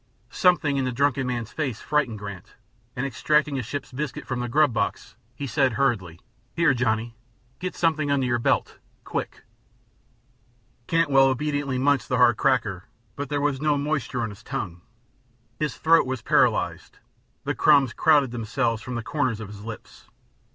Something 0.31 0.77
in 0.77 0.85
the 0.85 0.91
drunken 0.91 1.27
man's 1.27 1.51
face 1.51 1.79
frightened 1.79 2.17
Grant 2.17 2.55
and, 2.95 3.05
extracting 3.05 3.59
a 3.59 3.61
ship's 3.61 3.91
biscuit 3.91 4.25
from 4.25 4.39
the 4.39 4.49
grub 4.49 4.73
box, 4.73 5.15
he 5.35 5.45
said, 5.45 5.73
hurriedly: 5.73 6.19
"Here, 6.55 6.73
Johnny. 6.73 7.15
Get 7.59 7.75
something 7.75 8.09
under 8.09 8.25
your 8.25 8.39
belt, 8.39 8.79
quick." 9.03 9.43
Cantwell 10.87 11.27
obediently 11.27 11.77
munched 11.77 12.09
the 12.09 12.17
hard 12.17 12.35
cracker, 12.35 12.85
but 13.15 13.29
there 13.29 13.39
was 13.41 13.61
no 13.61 13.77
moisture 13.77 14.23
on 14.23 14.31
his 14.31 14.41
tongue; 14.41 14.81
his 15.59 15.77
throat 15.77 16.07
was 16.07 16.23
paralyzed; 16.23 16.97
the 17.43 17.53
crumbs 17.53 17.93
crowded 17.93 18.31
themselves 18.31 18.81
from 18.81 18.95
the 18.95 19.03
corners 19.03 19.39
of 19.39 19.49
his 19.49 19.63
lips. 19.63 20.09